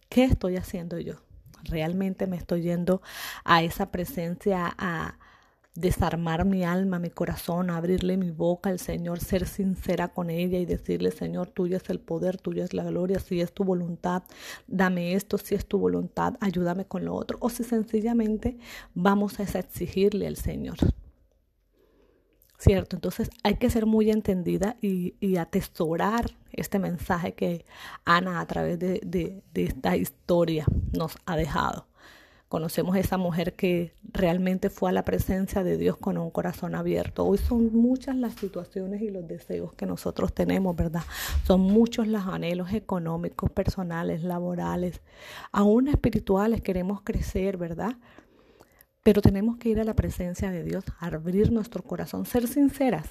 ¿Qué 0.09 0.23
estoy 0.25 0.57
haciendo 0.57 0.99
yo? 0.99 1.15
¿Realmente 1.63 2.27
me 2.27 2.37
estoy 2.37 2.61
yendo 2.61 3.01
a 3.43 3.63
esa 3.63 3.91
presencia 3.91 4.75
a 4.77 5.17
desarmar 5.75 6.45
mi 6.45 6.63
alma, 6.63 6.99
mi 6.99 7.09
corazón, 7.09 7.69
a 7.69 7.77
abrirle 7.77 8.15
mi 8.15 8.31
boca 8.31 8.69
al 8.69 8.79
Señor, 8.79 9.19
ser 9.19 9.45
sincera 9.45 10.07
con 10.07 10.29
ella 10.29 10.57
y 10.57 10.65
decirle, 10.65 11.11
Señor, 11.11 11.49
tuyo 11.49 11.77
es 11.77 11.89
el 11.89 11.99
poder, 11.99 12.37
tuyo 12.37 12.63
es 12.63 12.73
la 12.73 12.85
gloria, 12.85 13.19
si 13.19 13.41
es 13.41 13.53
tu 13.53 13.65
voluntad, 13.65 14.23
dame 14.67 15.15
esto, 15.15 15.37
si 15.37 15.53
es 15.53 15.65
tu 15.65 15.77
voluntad, 15.77 16.35
ayúdame 16.39 16.85
con 16.85 17.03
lo 17.03 17.13
otro. 17.13 17.37
O 17.41 17.49
si 17.49 17.63
sencillamente 17.63 18.57
vamos 18.93 19.39
a 19.39 19.43
exigirle 19.43 20.27
al 20.27 20.37
Señor. 20.37 20.77
¿Cierto? 22.65 22.95
Entonces 22.95 23.29
hay 23.43 23.57
que 23.57 23.69
ser 23.69 23.85
muy 23.85 24.09
entendida 24.09 24.75
y, 24.81 25.13
atesorar 25.37 26.31
este 26.51 26.79
mensaje 26.79 27.33
que 27.33 27.63
Ana 28.05 28.39
a 28.39 28.45
través 28.47 28.79
de, 28.79 29.01
de, 29.03 29.43
esta 29.53 29.95
historia 29.95 30.65
nos 30.91 31.15
ha 31.27 31.35
dejado. 31.35 31.85
Conocemos 32.47 32.95
a 32.95 32.99
esa 32.99 33.17
mujer 33.17 33.53
que 33.53 33.93
realmente 34.11 34.71
fue 34.71 34.89
a 34.89 34.93
la 34.93 35.05
presencia 35.05 35.63
de 35.63 35.77
Dios 35.77 35.97
con 35.97 36.17
un 36.17 36.31
corazón 36.31 36.73
abierto. 36.73 37.23
Hoy 37.23 37.37
son 37.37 37.71
muchas 37.75 38.15
las 38.15 38.33
situaciones 38.33 38.99
y 39.03 39.11
los 39.11 39.27
deseos 39.27 39.73
que 39.73 39.85
nosotros 39.85 40.33
tenemos, 40.33 40.75
¿verdad? 40.75 41.03
Son 41.45 41.61
muchos 41.61 42.07
los 42.07 42.25
anhelos 42.25 42.73
económicos, 42.73 43.51
personales, 43.51 44.23
laborales, 44.23 45.01
aún 45.51 45.87
espirituales. 45.87 46.61
Queremos 46.61 47.01
crecer, 47.01 47.57
¿verdad? 47.57 47.95
Pero 49.05 49.21
tenemos 49.21 49.57
que 49.57 49.69
ir 49.69 49.79
a 49.79 49.83
la 49.83 49.93
presencia 49.93 50.49
de 50.49 50.63
Dios, 50.63 50.83
abrir 50.97 51.51
nuestro 51.51 51.83
corazón, 51.83 52.25
ser 52.25 52.47
sinceras, 52.47 53.07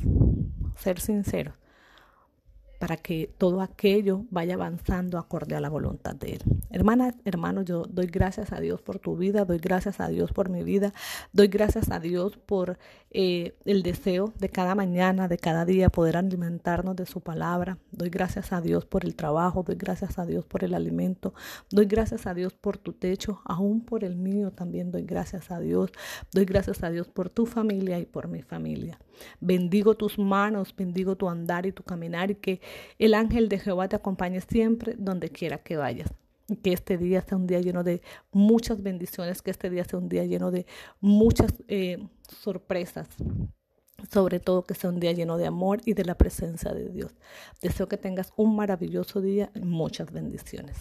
ser 0.76 0.98
sinceros 0.98 1.63
para 2.84 2.98
que 2.98 3.30
todo 3.38 3.62
aquello 3.62 4.26
vaya 4.30 4.56
avanzando 4.56 5.16
acorde 5.16 5.56
a 5.56 5.60
la 5.60 5.70
voluntad 5.70 6.14
de 6.14 6.34
Él. 6.34 6.42
Hermanas, 6.68 7.14
hermanos, 7.24 7.64
yo 7.64 7.84
doy 7.88 8.08
gracias 8.08 8.52
a 8.52 8.60
Dios 8.60 8.82
por 8.82 8.98
tu 8.98 9.16
vida, 9.16 9.46
doy 9.46 9.56
gracias 9.56 10.00
a 10.00 10.08
Dios 10.08 10.32
por 10.32 10.50
mi 10.50 10.62
vida, 10.62 10.92
doy 11.32 11.48
gracias 11.48 11.90
a 11.90 11.98
Dios 11.98 12.36
por 12.36 12.78
eh, 13.10 13.56
el 13.64 13.82
deseo 13.82 14.34
de 14.38 14.50
cada 14.50 14.74
mañana, 14.74 15.28
de 15.28 15.38
cada 15.38 15.64
día 15.64 15.88
poder 15.88 16.18
alimentarnos 16.18 16.94
de 16.94 17.06
su 17.06 17.22
palabra, 17.22 17.78
doy 17.90 18.10
gracias 18.10 18.52
a 18.52 18.60
Dios 18.60 18.84
por 18.84 19.06
el 19.06 19.16
trabajo, 19.16 19.62
doy 19.62 19.76
gracias 19.76 20.18
a 20.18 20.26
Dios 20.26 20.44
por 20.44 20.62
el 20.62 20.74
alimento, 20.74 21.32
doy 21.70 21.86
gracias 21.86 22.26
a 22.26 22.34
Dios 22.34 22.52
por 22.52 22.76
tu 22.76 22.92
techo, 22.92 23.40
aún 23.46 23.80
por 23.80 24.04
el 24.04 24.16
mío 24.16 24.50
también 24.50 24.90
doy 24.90 25.04
gracias 25.04 25.50
a 25.50 25.58
Dios, 25.58 25.90
doy 26.32 26.44
gracias 26.44 26.82
a 26.82 26.90
Dios 26.90 27.08
por 27.08 27.30
tu 27.30 27.46
familia 27.46 27.98
y 27.98 28.04
por 28.04 28.28
mi 28.28 28.42
familia. 28.42 28.98
Bendigo 29.40 29.94
tus 29.94 30.18
manos, 30.18 30.74
bendigo 30.76 31.16
tu 31.16 31.28
andar 31.28 31.66
y 31.66 31.72
tu 31.72 31.82
caminar 31.82 32.32
y 32.32 32.34
que 32.34 32.60
el 32.99 33.14
ángel 33.14 33.49
de 33.49 33.59
Jehová 33.59 33.88
te 33.88 33.97
acompañe 33.97 34.40
siempre 34.40 34.95
donde 34.99 35.31
quiera 35.31 35.59
que 35.59 35.76
vayas. 35.76 36.12
Que 36.62 36.73
este 36.73 36.99
día 36.99 37.23
sea 37.23 37.38
un 37.38 37.47
día 37.47 37.61
lleno 37.61 37.83
de 37.85 38.02
muchas 38.31 38.83
bendiciones, 38.83 39.40
que 39.40 39.50
este 39.50 39.71
día 39.71 39.85
sea 39.85 39.99
un 39.99 40.09
día 40.09 40.25
lleno 40.25 40.50
de 40.50 40.66
muchas 41.00 41.52
eh, 41.69 42.07
sorpresas. 42.28 43.09
Sobre 44.12 44.40
todo 44.40 44.64
que 44.64 44.75
sea 44.75 44.90
un 44.90 45.00
día 45.00 45.12
lleno 45.12 45.38
de 45.38 45.47
amor 45.47 45.81
y 45.87 45.95
de 45.95 46.04
la 46.04 46.16
presencia 46.16 46.73
de 46.73 46.90
Dios. 46.90 47.14
Deseo 47.62 47.88
que 47.88 47.97
tengas 47.97 48.33
un 48.37 48.54
maravilloso 48.54 49.23
día 49.23 49.50
y 49.54 49.61
muchas 49.61 50.12
bendiciones. 50.12 50.76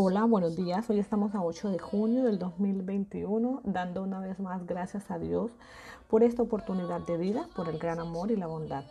Hola, 0.00 0.24
buenos 0.26 0.54
días. 0.54 0.88
Hoy 0.90 1.00
estamos 1.00 1.34
a 1.34 1.42
8 1.42 1.70
de 1.70 1.78
junio 1.80 2.22
del 2.22 2.38
2021, 2.38 3.62
dando 3.64 4.04
una 4.04 4.20
vez 4.20 4.38
más 4.38 4.64
gracias 4.64 5.10
a 5.10 5.18
Dios 5.18 5.50
por 6.08 6.22
esta 6.22 6.42
oportunidad 6.42 7.00
de 7.00 7.16
vida, 7.16 7.48
por 7.56 7.68
el 7.68 7.78
gran 7.78 7.98
amor 7.98 8.30
y 8.30 8.36
la 8.36 8.46
bondad. 8.46 8.84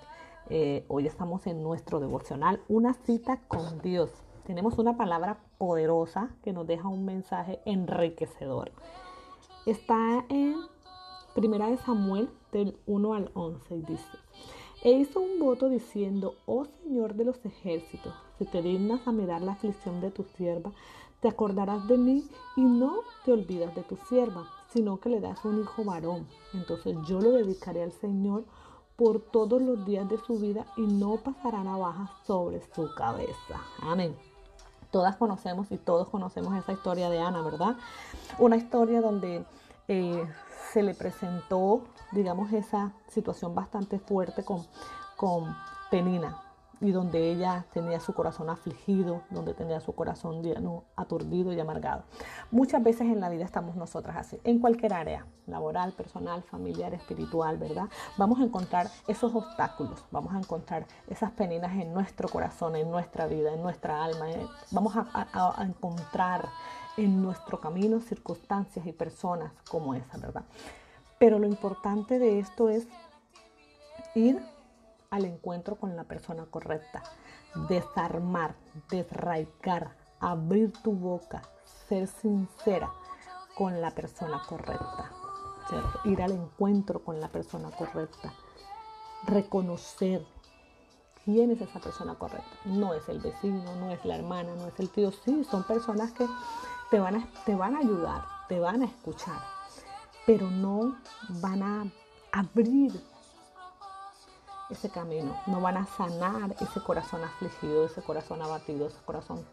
Eh, 0.50 0.86
hoy 0.88 1.06
estamos 1.06 1.46
en 1.46 1.62
nuestro 1.62 2.00
devocional, 2.00 2.62
una 2.70 2.94
cita 2.94 3.42
con 3.50 3.82
Dios. 3.82 4.10
Tenemos 4.46 4.78
una 4.78 4.96
palabra 4.96 5.40
poderosa 5.58 6.30
que 6.42 6.54
nos 6.54 6.66
deja 6.66 6.88
un 6.88 7.04
mensaje 7.04 7.60
enriquecedor. 7.66 8.72
Está 9.66 10.24
en 10.30 10.56
Primera 11.36 11.68
de 11.68 11.76
Samuel 11.78 12.30
del 12.54 12.78
1 12.86 13.14
al 13.14 13.32
11 13.34 13.76
y 13.76 13.82
dice, 13.82 14.18
e 14.86 14.92
hizo 14.92 15.20
un 15.20 15.38
voto 15.38 15.68
diciendo, 15.68 16.36
oh 16.46 16.64
Señor 16.64 17.16
de 17.16 17.26
los 17.26 17.44
ejércitos, 17.46 18.14
si 18.40 18.46
te 18.46 18.62
dignas 18.62 19.06
a 19.06 19.12
mirar 19.12 19.42
la 19.42 19.52
aflicción 19.52 20.00
de 20.00 20.12
tu 20.12 20.24
sierva, 20.24 20.72
te 21.20 21.28
acordarás 21.28 21.90
de 21.90 21.98
mí 21.98 22.24
y 22.56 22.62
no 22.62 23.02
te 23.26 23.34
olvidas 23.34 23.76
de 23.76 23.84
tu 23.84 23.98
sierva, 23.98 24.46
sino 24.70 25.02
que 25.02 25.10
le 25.10 25.20
das 25.20 25.44
un 25.44 25.60
hijo 25.60 25.84
varón. 25.84 26.26
Entonces 26.54 26.96
yo 27.06 27.20
lo 27.20 27.32
dedicaré 27.32 27.84
al 27.84 27.92
Señor 27.92 28.46
por 28.98 29.22
todos 29.22 29.62
los 29.62 29.86
días 29.86 30.10
de 30.10 30.18
su 30.18 30.38
vida 30.40 30.66
y 30.76 30.82
no 30.82 31.18
pasará 31.18 31.64
navaja 31.64 32.12
sobre 32.26 32.62
su 32.74 32.94
cabeza. 32.96 33.62
Amén. 33.82 34.16
Todas 34.92 35.16
conocemos 35.18 35.72
y 35.72 35.78
todos 35.78 36.10
conocemos 36.10 36.56
esa 36.56 36.74
historia 36.74 37.10
de 37.10 37.20
Ana, 37.20 37.42
¿verdad? 37.42 37.76
Una 38.40 38.58
historia 38.58 39.02
donde 39.02 39.46
eh, 39.88 40.28
se 40.74 40.82
le 40.82 40.96
presentó, 40.96 41.84
digamos, 42.12 42.52
esa 42.52 42.94
situación 43.08 43.54
bastante 43.54 44.00
fuerte 44.00 44.44
con, 44.44 44.66
con 45.16 45.56
Penina, 45.92 46.42
y 46.80 46.92
donde 46.92 47.32
ella 47.32 47.66
tenía 47.74 48.00
su 48.00 48.14
corazón 48.14 48.50
afligido, 48.50 49.22
donde 49.30 49.54
tenía 49.54 49.80
su 49.80 49.94
corazón 49.94 50.44
lleno, 50.44 50.84
aturdido 50.96 51.54
y 51.54 51.60
amargado. 51.60 52.04
Muchas 52.52 52.84
veces 52.84 53.02
en 53.02 53.20
la 53.20 53.30
vida 53.30 53.46
estamos 53.46 53.76
nosotras 53.76 54.16
así, 54.18 54.40
en 54.44 54.60
cualquier 54.60 54.94
área, 54.94 55.26
laboral, 55.48 55.94
personal, 55.94 56.44
familiar, 56.44 56.94
espiritual, 56.94 57.58
¿verdad? 57.58 57.86
Vamos 58.18 58.40
a 58.40 58.44
encontrar 58.44 58.88
esos 59.08 59.34
obstáculos, 59.34 60.04
vamos 60.12 60.34
a 60.34 60.38
encontrar 60.38 60.86
esas 61.08 61.32
peninas 61.32 61.74
en 61.74 61.94
nuestro 61.94 62.30
corazón, 62.30 62.76
en 62.76 62.92
nuestra 62.92 63.28
vida, 63.28 63.54
en 63.54 63.62
nuestra 63.62 64.04
alma. 64.04 64.30
Eh, 64.30 64.48
vamos 64.72 64.96
a, 64.96 65.08
a 65.14 65.64
encontrar 65.64 66.48
en 66.98 67.22
nuestro 67.22 67.60
camino 67.60 68.00
circunstancias 68.02 68.86
y 68.86 68.92
personas 68.92 69.52
como 69.70 69.94
esa, 69.94 70.18
¿verdad? 70.18 70.44
Pero 71.20 71.40
lo 71.40 71.48
importante 71.48 72.20
de 72.20 72.40
esto 72.40 72.70
es 72.70 72.88
ir 74.16 74.40
al 75.10 75.26
encuentro 75.26 75.76
con 75.76 75.96
la 75.96 76.04
persona 76.04 76.46
correcta. 76.46 77.04
Desarmar, 77.70 78.56
desraigar, 78.90 79.96
abrir 80.20 80.74
tu 80.84 80.94
boca, 80.94 81.42
ser 81.88 82.08
sincera 82.08 82.92
con 83.56 83.82
la 83.82 83.92
persona 83.92 84.42
correcta. 84.48 85.12
Ir 86.06 86.22
al 86.22 86.32
encuentro 86.32 87.04
con 87.04 87.20
la 87.20 87.28
persona 87.30 87.72
correcta. 87.72 88.34
Reconocer 89.26 90.26
quién 91.26 91.52
es 91.52 91.62
esa 91.62 91.80
persona 91.80 92.16
correcta. 92.16 92.58
No 92.66 92.94
es 92.94 93.08
el 93.10 93.20
vecino, 93.20 93.76
no 93.76 93.92
es 93.92 94.04
la 94.06 94.16
hermana, 94.16 94.56
no 94.56 94.68
es 94.68 94.80
el 94.80 94.90
tío. 94.90 95.12
Sí, 95.12 95.44
son 95.44 95.64
personas 95.64 96.12
que 96.12 96.26
te 96.90 97.00
van 97.00 97.16
a, 97.16 97.28
te 97.46 97.56
van 97.56 97.76
a 97.76 97.80
ayudar, 97.80 98.24
te 98.48 98.60
van 98.60 98.82
a 98.82 98.86
escuchar, 98.86 99.42
pero 100.26 100.50
no 100.50 100.98
van 101.42 101.64
a 101.64 101.86
abrir 102.32 102.94
ese 104.70 104.90
camino, 104.90 105.40
no 105.48 105.62
van 105.62 105.78
a 105.78 105.86
sanar 105.86 106.56
ese 106.60 106.82
corazón 106.82 107.24
afligido, 107.24 107.86
ese 107.86 108.02
corazón 108.02 108.42
abatido, 108.42 108.88
ese 108.88 109.00
corazón 109.06 109.46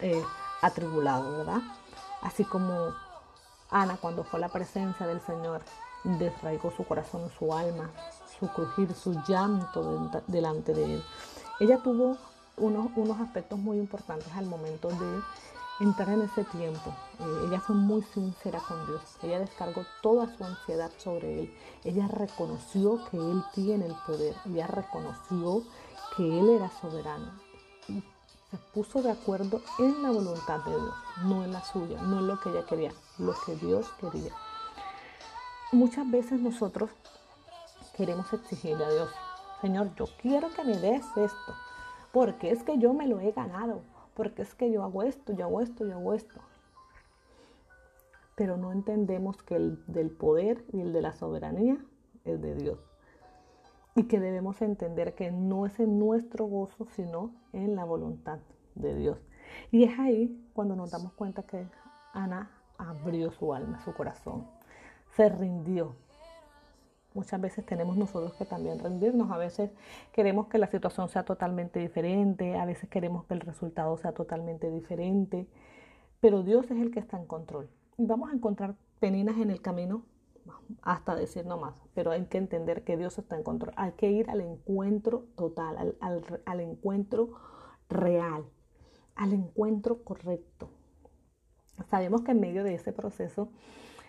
eh, 0.00 0.22
atribulado, 0.60 1.38
¿verdad? 1.38 1.62
Así 2.20 2.44
como 2.44 2.92
Ana 3.70 3.96
cuando 3.96 4.24
fue 4.24 4.38
a 4.38 4.42
la 4.42 4.48
presencia 4.48 5.06
del 5.06 5.20
Señor, 5.20 5.62
desraigó 6.04 6.70
su 6.70 6.84
corazón, 6.84 7.30
su 7.38 7.52
alma, 7.54 7.90
su 8.38 8.48
crujir, 8.48 8.94
su 8.94 9.14
llanto 9.26 10.10
delante 10.26 10.74
de 10.74 10.96
Él. 10.96 11.04
Ella 11.60 11.78
tuvo 11.82 12.16
unos, 12.56 12.90
unos 12.96 13.20
aspectos 13.20 13.58
muy 13.58 13.78
importantes 13.78 14.32
al 14.36 14.46
momento 14.46 14.88
de 14.88 15.22
entrar 15.82 16.08
en 16.10 16.22
ese 16.22 16.44
tiempo. 16.44 16.94
Eh, 17.18 17.46
ella 17.46 17.60
fue 17.60 17.74
muy 17.74 18.02
sincera 18.02 18.60
con 18.60 18.86
Dios. 18.86 19.02
Ella 19.22 19.40
descargó 19.40 19.84
toda 20.00 20.34
su 20.36 20.44
ansiedad 20.44 20.90
sobre 20.98 21.40
Él. 21.40 21.54
Ella 21.84 22.08
reconoció 22.08 23.00
que 23.10 23.16
Él 23.16 23.42
tiene 23.54 23.86
el 23.86 23.94
poder. 24.06 24.36
Ella 24.46 24.66
reconoció 24.66 25.62
que 26.16 26.38
Él 26.38 26.50
era 26.50 26.70
soberano. 26.80 27.32
Y 27.88 28.02
se 28.50 28.56
puso 28.74 29.02
de 29.02 29.10
acuerdo 29.10 29.60
en 29.78 30.02
la 30.02 30.10
voluntad 30.10 30.60
de 30.64 30.70
Dios, 30.70 30.94
no 31.24 31.42
en 31.42 31.52
la 31.52 31.64
suya, 31.64 32.00
no 32.02 32.18
en 32.18 32.28
lo 32.28 32.38
que 32.38 32.50
ella 32.50 32.66
quería, 32.66 32.92
lo 33.18 33.34
que 33.46 33.56
Dios 33.56 33.86
quería. 33.98 34.32
Muchas 35.72 36.10
veces 36.10 36.38
nosotros 36.38 36.90
queremos 37.96 38.30
exigirle 38.32 38.84
a 38.84 38.90
Dios, 38.90 39.10
Señor, 39.62 39.94
yo 39.94 40.06
quiero 40.20 40.50
que 40.52 40.64
me 40.64 40.76
des 40.76 41.04
esto, 41.16 41.54
porque 42.12 42.50
es 42.50 42.62
que 42.62 42.78
yo 42.78 42.92
me 42.92 43.06
lo 43.06 43.20
he 43.20 43.32
ganado, 43.32 43.80
porque 44.14 44.42
es 44.42 44.54
que 44.54 44.70
yo 44.70 44.82
hago 44.82 45.02
esto, 45.02 45.32
yo 45.32 45.46
hago 45.46 45.60
esto, 45.60 45.86
yo 45.86 45.94
hago 45.94 46.14
esto. 46.14 46.40
Pero 48.34 48.56
no 48.56 48.72
entendemos 48.72 49.42
que 49.42 49.56
el 49.56 49.84
del 49.86 50.10
poder 50.10 50.64
y 50.72 50.80
el 50.80 50.92
de 50.92 51.02
la 51.02 51.12
soberanía 51.12 51.78
es 52.24 52.40
de 52.40 52.54
Dios. 52.54 52.78
Y 53.94 54.04
que 54.04 54.20
debemos 54.20 54.62
entender 54.62 55.14
que 55.14 55.30
no 55.30 55.66
es 55.66 55.78
en 55.80 55.98
nuestro 55.98 56.46
gozo, 56.46 56.86
sino 56.90 57.34
en 57.52 57.76
la 57.76 57.84
voluntad 57.84 58.38
de 58.74 58.94
Dios. 58.94 59.18
Y 59.70 59.84
es 59.84 59.98
ahí 59.98 60.48
cuando 60.54 60.76
nos 60.76 60.90
damos 60.90 61.12
cuenta 61.12 61.42
que 61.42 61.66
Ana 62.12 62.50
abrió 62.78 63.30
su 63.32 63.52
alma, 63.52 63.80
su 63.84 63.92
corazón, 63.92 64.46
se 65.14 65.28
rindió, 65.28 65.94
Muchas 67.14 67.40
veces 67.40 67.66
tenemos 67.66 67.96
nosotros 67.96 68.32
que 68.34 68.44
también 68.44 68.78
rendirnos, 68.78 69.30
a 69.30 69.36
veces 69.36 69.70
queremos 70.12 70.46
que 70.46 70.58
la 70.58 70.66
situación 70.66 71.08
sea 71.08 71.24
totalmente 71.24 71.78
diferente, 71.78 72.56
a 72.56 72.64
veces 72.64 72.88
queremos 72.88 73.24
que 73.26 73.34
el 73.34 73.40
resultado 73.40 73.96
sea 73.98 74.12
totalmente 74.12 74.70
diferente, 74.70 75.46
pero 76.20 76.42
Dios 76.42 76.70
es 76.70 76.80
el 76.80 76.90
que 76.90 77.00
está 77.00 77.18
en 77.18 77.26
control. 77.26 77.68
Y 77.98 78.06
vamos 78.06 78.30
a 78.30 78.34
encontrar 78.34 78.76
peninas 78.98 79.36
en 79.38 79.50
el 79.50 79.60
camino 79.60 80.04
hasta 80.80 81.14
decir 81.14 81.44
no 81.44 81.58
más, 81.58 81.74
pero 81.94 82.10
hay 82.10 82.24
que 82.26 82.38
entender 82.38 82.82
que 82.82 82.96
Dios 82.96 83.18
está 83.18 83.36
en 83.36 83.42
control. 83.42 83.74
Hay 83.76 83.92
que 83.92 84.10
ir 84.10 84.30
al 84.30 84.40
encuentro 84.40 85.26
total, 85.36 85.96
al, 86.00 86.42
al 86.44 86.60
encuentro 86.60 87.34
real, 87.88 88.44
al 89.14 89.32
encuentro 89.32 90.02
correcto. 90.02 90.70
Sabemos 91.90 92.22
que 92.22 92.32
en 92.32 92.40
medio 92.40 92.64
de 92.64 92.74
ese 92.74 92.92
proceso, 92.92 93.50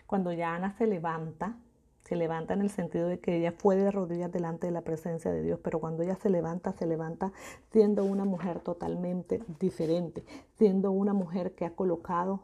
cuando 0.06 0.32
ya 0.32 0.56
Ana 0.56 0.74
se 0.78 0.88
levanta, 0.88 1.58
se 2.04 2.16
levanta 2.16 2.54
en 2.54 2.62
el 2.62 2.70
sentido 2.70 3.08
de 3.08 3.20
que 3.20 3.38
ella 3.38 3.52
fue 3.52 3.76
de 3.76 3.90
rodillas 3.90 4.32
delante 4.32 4.68
de 4.68 4.74
la 4.74 4.82
presencia 4.82 5.32
de 5.32 5.42
Dios, 5.42 5.60
pero 5.64 5.80
cuando 5.80 6.04
ella 6.04 6.16
se 6.16 6.30
levanta, 6.30 6.74
se 6.74 6.86
levanta 6.86 7.32
siendo 7.72 8.04
una 8.04 8.26
mujer 8.26 8.60
totalmente 8.60 9.42
diferente, 9.60 10.24
siendo 10.58 10.92
una 10.92 11.14
mujer 11.14 11.56
que 11.56 11.66
ha 11.66 11.76
colocado 11.76 12.42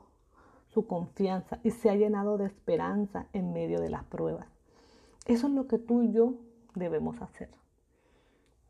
su 0.69 0.87
confianza 0.87 1.59
y 1.63 1.71
se 1.71 1.89
ha 1.89 1.95
llenado 1.95 2.37
de 2.37 2.45
esperanza 2.45 3.27
en 3.33 3.51
medio 3.51 3.81
de 3.81 3.89
las 3.89 4.03
pruebas. 4.05 4.47
Eso 5.25 5.47
es 5.47 5.53
lo 5.53 5.67
que 5.67 5.77
tú 5.77 6.03
y 6.03 6.11
yo 6.11 6.35
debemos 6.75 7.21
hacer. 7.21 7.49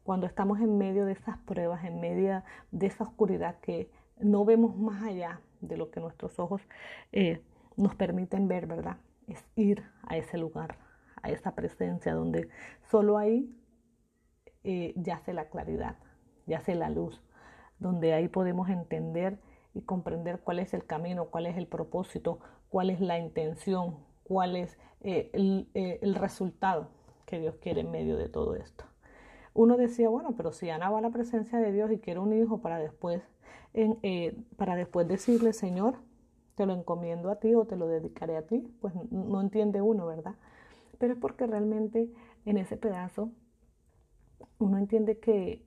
Cuando 0.04 0.26
estamos 0.26 0.60
en 0.60 0.78
medio 0.78 1.06
de 1.06 1.12
esas 1.12 1.38
pruebas, 1.38 1.84
en 1.84 2.00
medio 2.00 2.42
de 2.72 2.88
esa 2.88 3.04
oscuridad 3.04 3.60
que 3.60 3.92
no 4.20 4.44
vemos 4.44 4.76
más 4.76 5.04
allá 5.04 5.42
de 5.62 5.78
lo 5.78 5.92
que 5.92 6.00
nuestros 6.00 6.40
ojos 6.40 6.62
eh, 7.12 7.44
nos 7.78 7.96
permiten 7.96 8.48
ver, 8.48 8.66
¿verdad? 8.66 8.98
Es 9.30 9.46
ir 9.56 9.84
a 10.04 10.18
ese 10.18 10.38
lugar, 10.38 10.78
a 11.22 11.30
esa 11.30 11.56
presencia 11.56 12.14
donde 12.14 12.50
solo 12.90 13.18
ahí 13.18 13.56
eh, 14.64 14.94
yace 14.98 15.34
la 15.34 15.50
claridad, 15.50 15.98
yace 16.46 16.76
la 16.76 16.90
luz, 16.90 17.22
donde 17.80 18.14
ahí 18.14 18.28
podemos 18.28 18.70
entender 18.70 19.40
y 19.74 19.82
comprender 19.82 20.40
cuál 20.42 20.60
es 20.60 20.74
el 20.74 20.86
camino, 20.86 21.30
cuál 21.30 21.46
es 21.46 21.58
el 21.58 21.68
propósito, 21.68 22.40
cuál 22.70 22.90
es 22.90 23.00
la 23.00 23.20
intención, 23.20 23.98
cuál 24.24 24.56
es 24.56 24.78
eh, 25.02 25.30
el, 25.34 25.70
eh, 25.74 26.00
el 26.02 26.16
resultado 26.16 26.90
que 27.26 27.40
Dios 27.40 27.56
quiere 27.62 27.82
en 27.82 27.92
medio 27.92 28.18
de 28.18 28.28
todo 28.28 28.56
esto. 28.56 28.86
Uno 29.54 29.78
decía, 29.78 30.10
bueno, 30.10 30.36
pero 30.36 30.52
si 30.52 30.70
Ana 30.70 30.90
va 30.90 31.00
a 31.00 31.02
la 31.02 31.10
presencia 31.10 31.60
de 31.60 31.72
Dios 31.72 31.92
y 31.92 32.00
quiere 32.00 32.20
un 32.20 32.34
hijo 32.34 32.62
para 32.62 32.80
después, 32.80 33.22
en, 33.74 34.00
eh, 34.04 34.38
para 34.58 34.76
después 34.76 35.08
decirle, 35.08 35.54
Señor, 35.54 35.96
te 36.60 36.66
lo 36.66 36.74
encomiendo 36.74 37.32
a 37.32 37.38
ti 37.38 37.56
o 37.56 37.64
te 37.64 37.78
lo 37.78 37.88
dedicaré 37.88 38.36
a 38.36 38.46
ti, 38.46 38.60
pues 38.82 38.94
no 39.12 39.40
entiende 39.40 39.82
uno, 39.82 40.06
¿verdad? 40.06 40.36
Pero 40.98 41.14
es 41.14 41.20
porque 41.22 41.48
realmente 41.48 42.12
en 42.44 42.58
ese 42.58 42.76
pedazo 42.76 43.32
uno 44.58 44.78
entiende 44.78 45.20
que 45.20 45.64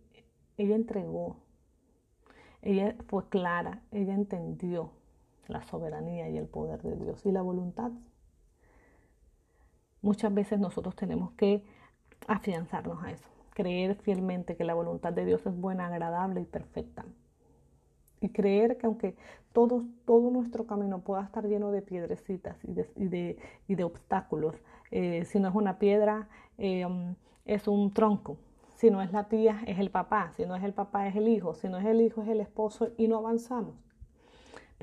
ella 0.59 0.75
entregó, 0.75 1.37
ella 2.61 2.95
fue 3.07 3.27
clara, 3.31 3.81
ella 3.91 4.13
entendió 4.13 4.91
la 5.49 5.63
soberanía 5.63 6.29
y 6.29 6.37
el 6.37 6.47
poder 6.47 6.83
de 6.83 6.95
Dios 7.03 7.25
y 7.25 7.33
la 7.33 7.41
voluntad. 7.41 7.91
Muchas 10.03 10.35
veces 10.35 10.61
nosotros 10.61 10.95
tenemos 10.95 11.33
que 11.39 11.65
afianzarnos 12.29 13.03
a 13.03 13.13
eso, 13.13 13.31
creer 13.55 13.95
fielmente 13.95 14.57
que 14.57 14.65
la 14.65 14.75
voluntad 14.75 15.15
de 15.15 15.25
Dios 15.25 15.47
es 15.47 15.59
buena, 15.59 15.87
agradable 15.87 16.43
y 16.43 16.45
perfecta. 16.45 17.07
Creer 18.33 18.77
que 18.79 18.87
aunque 18.87 19.17
todo, 19.53 19.85
todo 20.05 20.31
nuestro 20.31 20.67
camino 20.67 21.01
pueda 21.01 21.23
estar 21.23 21.47
lleno 21.47 21.71
de 21.71 21.83
piedrecitas 21.83 22.57
y 22.65 22.73
de, 22.73 22.91
y 22.97 23.07
de, 23.07 23.39
y 23.69 23.75
de 23.75 23.85
obstáculos, 23.85 24.57
eh, 24.91 25.25
si 25.25 25.41
no 25.41 25.49
es 25.49 25.55
una 25.55 25.79
piedra, 25.79 26.29
eh, 26.59 26.85
um, 26.87 27.15
es 27.45 27.69
un 27.69 27.93
tronco, 27.93 28.37
si 28.83 28.91
no 28.91 29.01
es 29.01 29.13
la 29.13 29.29
tía, 29.29 29.63
es 29.69 29.79
el 29.79 29.93
papá. 29.93 30.33
Si 30.37 30.45
no 30.45 30.57
es 30.57 30.65
el 30.65 30.73
papá, 30.73 31.07
es 31.07 31.15
el 31.15 31.29
hijo. 31.29 31.55
Si 31.55 31.69
no 31.69 31.79
es 31.79 31.85
el 31.85 32.01
hijo, 32.01 32.23
es 32.23 32.29
el 32.29 32.41
esposo 32.41 32.89
y 32.97 33.07
no 33.07 33.19
avanzamos. 33.19 33.77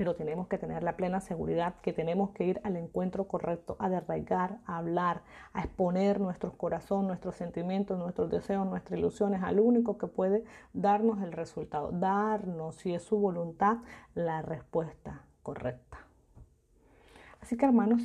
Pero 0.00 0.14
tenemos 0.14 0.48
que 0.48 0.56
tener 0.56 0.82
la 0.82 0.96
plena 0.96 1.20
seguridad 1.20 1.74
que 1.82 1.92
tenemos 1.92 2.30
que 2.30 2.46
ir 2.46 2.60
al 2.64 2.76
encuentro 2.76 3.28
correcto, 3.28 3.76
a 3.78 3.90
derraigar, 3.90 4.56
a 4.64 4.78
hablar, 4.78 5.20
a 5.52 5.60
exponer 5.60 6.22
nuestros 6.22 6.54
corazones, 6.54 7.06
nuestros 7.06 7.36
sentimientos, 7.36 7.98
nuestros 7.98 8.30
deseos, 8.30 8.66
nuestras 8.66 8.98
ilusiones 8.98 9.42
al 9.42 9.60
único 9.60 9.98
que 9.98 10.06
puede 10.06 10.42
darnos 10.72 11.20
el 11.20 11.32
resultado, 11.32 11.90
darnos, 11.92 12.76
si 12.76 12.94
es 12.94 13.02
su 13.02 13.18
voluntad, 13.18 13.76
la 14.14 14.40
respuesta 14.40 15.20
correcta. 15.42 15.98
Así 17.42 17.58
que 17.58 17.66
hermanos, 17.66 18.00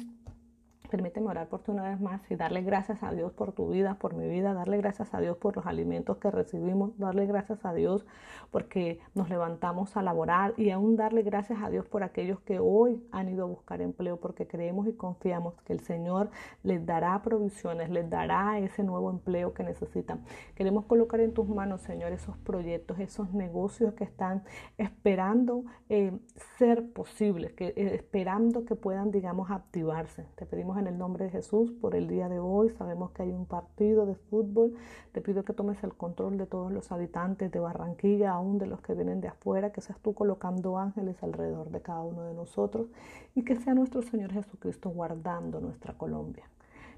Permíteme 0.89 1.27
orar 1.27 1.48
por 1.48 1.62
ti 1.62 1.72
una 1.72 1.84
vez 1.84 2.00
más 2.00 2.22
y 2.30 2.36
darle 2.36 2.62
gracias 2.62 3.04
a 3.04 3.12
Dios 3.12 3.32
por 3.34 3.51
tu 3.51 3.70
vida, 3.70 3.96
por 3.96 4.13
mi 4.13 4.27
vida, 4.27 4.54
darle 4.54 4.77
gracias 4.77 5.13
a 5.13 5.20
Dios 5.20 5.38
por 5.38 5.56
los 5.56 5.65
alimentos 5.65 6.18
que 6.18 6.32
recibimos, 6.32 6.98
darle 6.98 7.25
gracias 7.25 7.65
a 7.65 7.74
Dios 7.74 8.06
porque 8.51 9.00
nos 9.13 9.30
levantamos 9.30 9.98
a 9.98 10.01
laborar 10.01 10.54
y 10.58 10.70
aún 10.70 10.96
darle 10.96 11.24
gracias 11.24 11.60
a 11.62 11.70
Dios 11.70 11.86
por 11.86 12.04
aquellos 12.04 12.39
que 12.42 12.60
hoy 12.60 13.04
han 13.12 13.30
ido 13.30 13.44
a 13.44 13.48
buscar 13.48 13.82
empleo 13.82 14.18
porque 14.20 14.48
creemos 14.48 14.88
y 14.88 14.94
confiamos 14.94 15.56
que 15.65 15.74
el 15.74 15.80
Señor 15.82 16.30
les 16.63 16.86
dará 16.86 17.22
provisiones, 17.22 17.89
les 17.89 18.10
dará 18.10 18.60
ese 18.60 18.84
nuevo 18.84 19.10
empleo 19.10 19.54
que 19.54 19.63
necesitan. 19.63 20.24
Queremos 20.56 20.86
colocar 20.86 21.20
en 21.20 21.34
tus 21.34 21.48
manos, 21.48 21.82
Señor, 21.82 22.12
esos 22.12 22.38
proyectos, 22.38 23.00
esos 23.00 23.34
negocios 23.34 23.94
que 23.94 24.04
están 24.04 24.44
esperando 24.77 25.65
eh, 25.89 26.18
ser 26.58 26.92
posibles, 26.94 27.54
que, 27.54 27.68
eh, 27.68 27.96
esperando 27.96 28.65
que 28.65 28.75
puedan, 28.75 29.12
digamos, 29.12 29.51
activarse. 29.51 30.25
Te 30.36 30.46
en 30.77 30.88
el 30.88 30.98
nombre 30.98 31.25
de 31.25 31.32
Jesús 31.32 31.72
por 31.72 31.96
el 31.96 32.08
día 32.08 32.29
de 32.29 32.39
hoy. 32.39 32.70
Sabemos 32.72 33.12
que 33.12 33.24
hay 33.24 33.32
un 33.32 33.46
partido 33.46 34.05
de 34.05 34.15
fútbol. 34.15 34.75
Te 35.12 35.22
pido 35.22 35.44
que 35.44 35.53
tomes 35.53 35.84
el 35.84 35.94
control 35.94 36.38
de 36.38 36.46
todos 36.46 36.72
los 36.72 36.91
habitantes 36.91 37.51
de 37.51 37.60
Barranquilla, 37.60 38.32
aún 38.32 38.58
de 38.58 38.67
los 38.67 38.82
que 38.82 38.94
vienen 38.94 39.22
de 39.22 39.27
afuera, 39.27 39.72
que 39.72 39.82
seas 39.82 40.00
tú 40.00 40.13
colocando 40.13 40.77
ángeles 40.77 41.22
alrededor 41.22 41.70
de 41.70 41.82
cada 41.82 42.01
uno 42.01 42.24
de 42.24 42.34
nosotros 42.34 42.88
y 43.34 43.44
que 43.44 43.55
sea 43.55 43.74
nuestro 43.74 44.01
Señor 44.01 44.32
Jesucristo 44.32 44.89
guardando 44.89 45.60
nuestra 45.60 45.94
Colombia, 45.98 46.50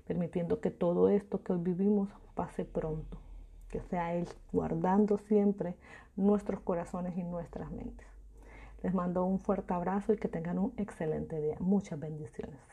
permitiendo 0.06 0.60
que 0.60 0.72
todo 0.72 1.10
esto 1.10 1.44
que 1.44 1.54
hoy 1.54 1.60
vivimos 1.60 2.10
pase 2.36 2.66
pronto, 2.66 3.18
que 3.70 3.82
sea 3.82 4.14
Él 4.16 4.28
guardando 4.52 5.18
siempre 5.18 5.76
nuestros 6.16 6.60
corazones 6.62 7.18
y 7.18 7.24
nuestras 7.24 7.72
mentes. 7.72 8.08
Les 8.84 8.94
mando 8.94 9.26
un 9.26 9.40
fuerte 9.40 9.74
abrazo 9.74 10.14
y 10.14 10.18
que 10.18 10.28
tengan 10.28 10.60
un 10.60 10.74
excelente 10.78 11.42
día. 11.42 11.58
Muchas 11.60 12.00
bendiciones. 12.00 12.67